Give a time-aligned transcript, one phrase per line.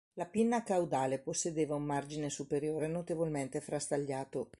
[0.15, 4.49] La pinna caudale possedeva un margine superiore notevolmente frastagliato.